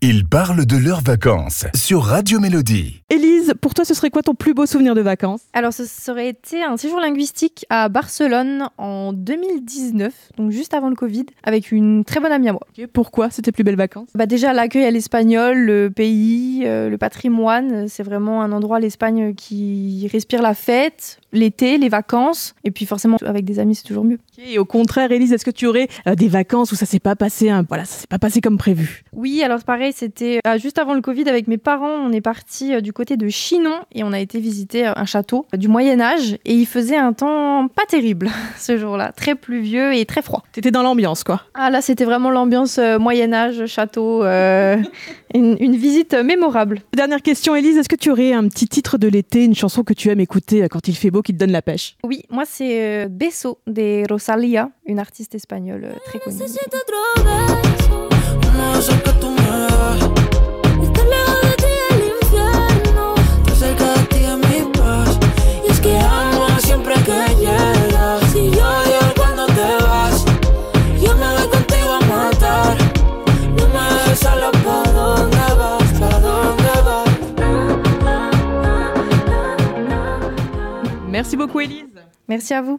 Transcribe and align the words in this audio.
Ils 0.00 0.24
parlent 0.24 0.64
de 0.64 0.76
leurs 0.76 1.00
vacances 1.00 1.66
sur 1.74 2.04
Radio 2.04 2.38
Mélodie. 2.38 3.02
Élise, 3.10 3.52
pour 3.60 3.74
toi, 3.74 3.84
ce 3.84 3.94
serait 3.94 4.10
quoi 4.10 4.22
ton 4.22 4.32
plus 4.32 4.54
beau 4.54 4.64
souvenir 4.64 4.94
de 4.94 5.00
vacances? 5.00 5.40
Alors, 5.54 5.72
ce 5.72 5.86
serait 5.86 6.28
été 6.28 6.62
un 6.62 6.76
séjour 6.76 7.00
linguistique 7.00 7.66
à 7.68 7.88
Barcelone 7.88 8.68
en 8.78 9.12
2019, 9.12 10.14
donc 10.36 10.52
juste 10.52 10.72
avant 10.72 10.88
le 10.88 10.94
Covid, 10.94 11.26
avec 11.42 11.72
une 11.72 12.04
très 12.04 12.20
bonne 12.20 12.30
amie 12.30 12.48
à 12.48 12.52
moi. 12.52 12.60
Pourquoi? 12.92 13.30
C'était 13.30 13.50
plus 13.50 13.64
belles 13.64 13.74
vacances? 13.74 14.10
Bah 14.14 14.26
déjà, 14.26 14.52
l'accueil 14.52 14.84
à 14.84 14.92
l'espagnol, 14.92 15.58
le 15.58 15.90
pays, 15.90 16.62
euh, 16.64 16.88
le 16.88 16.96
patrimoine, 16.96 17.88
c'est 17.88 18.04
vraiment 18.04 18.40
un 18.42 18.52
endroit, 18.52 18.78
l'Espagne, 18.78 19.34
qui 19.34 20.08
respire 20.12 20.42
la 20.42 20.54
fête, 20.54 21.18
l'été, 21.32 21.78
les 21.78 21.88
vacances, 21.88 22.54
et 22.64 22.70
puis 22.70 22.86
forcément, 22.86 23.16
avec 23.24 23.44
des 23.44 23.58
amis, 23.58 23.74
c'est 23.74 23.84
toujours 23.84 24.04
mieux. 24.04 24.18
Et 24.38 24.58
au 24.58 24.64
contraire, 24.64 25.10
Élise, 25.12 25.32
est-ce 25.32 25.44
que 25.44 25.50
tu 25.50 25.66
aurais 25.66 25.88
euh, 26.06 26.14
des 26.14 26.28
vacances 26.28 26.72
où 26.72 26.76
ça 26.76 26.86
s'est 26.86 27.00
pas 27.00 27.16
passé, 27.16 27.50
hein, 27.50 27.64
voilà, 27.68 27.84
ça 27.84 28.00
s'est 28.00 28.06
pas 28.06 28.18
passé 28.18 28.40
comme 28.40 28.58
prévu? 28.58 29.04
Oui, 29.12 29.42
alors 29.42 29.62
pareil, 29.64 29.92
c'était 29.94 30.40
euh, 30.46 30.58
juste 30.58 30.78
avant 30.78 30.94
le 30.94 31.00
Covid 31.00 31.28
avec 31.28 31.48
mes 31.48 31.58
parents. 31.58 31.88
On 31.88 32.12
est 32.12 32.20
parti 32.20 32.74
euh, 32.74 32.80
du 32.80 32.92
côté 32.92 33.16
de 33.16 33.28
Chinon 33.28 33.80
et 33.92 34.04
on 34.04 34.12
a 34.12 34.20
été 34.20 34.40
visiter 34.40 34.86
un 34.86 35.04
château 35.04 35.46
du 35.56 35.68
Moyen 35.68 36.00
Âge 36.00 36.38
et 36.44 36.54
il 36.54 36.66
faisait 36.66 36.96
un 36.96 37.12
temps 37.12 37.47
pas 37.66 37.84
terrible 37.86 38.30
ce 38.56 38.78
jour-là, 38.78 39.10
très 39.10 39.34
pluvieux 39.34 39.94
et 39.94 40.04
très 40.06 40.22
froid. 40.22 40.44
T'étais 40.52 40.70
dans 40.70 40.84
l'ambiance, 40.84 41.24
quoi. 41.24 41.42
Ah 41.54 41.70
là, 41.70 41.80
c'était 41.80 42.04
vraiment 42.04 42.30
l'ambiance 42.30 42.78
euh, 42.78 43.00
Moyen 43.00 43.32
Âge, 43.32 43.66
château, 43.66 44.22
euh, 44.22 44.76
une, 45.34 45.56
une 45.58 45.74
visite 45.74 46.14
mémorable. 46.14 46.82
Dernière 46.94 47.22
question, 47.22 47.56
Élise, 47.56 47.76
est-ce 47.76 47.88
que 47.88 47.96
tu 47.96 48.10
aurais 48.10 48.32
un 48.32 48.46
petit 48.48 48.68
titre 48.68 48.98
de 48.98 49.08
l'été, 49.08 49.44
une 49.44 49.54
chanson 49.56 49.82
que 49.82 49.94
tu 49.94 50.10
aimes 50.10 50.20
écouter 50.20 50.62
euh, 50.62 50.68
quand 50.68 50.86
il 50.86 50.94
fait 50.94 51.10
beau, 51.10 51.22
qui 51.22 51.32
te 51.32 51.38
donne 51.38 51.52
la 51.52 51.62
pêche? 51.62 51.96
Oui, 52.04 52.22
moi 52.30 52.44
c'est 52.46 53.04
euh, 53.04 53.08
Beso 53.08 53.58
de 53.66 54.04
Rosalia, 54.08 54.70
une 54.86 54.98
artiste 54.98 55.34
espagnole 55.34 55.84
euh, 55.84 55.92
très 56.04 56.18
connue. 56.20 56.36
Necesito 56.38 56.76
otro 56.76 57.24
beso, 57.24 58.08
uno 58.54 58.72
de 58.72 58.78
esos 58.78 59.02
que 59.02 59.17
Merci 81.10 81.36
beaucoup, 81.36 81.60
Élise. 81.60 81.86
Merci 82.28 82.52
à 82.54 82.60
vous. 82.62 82.66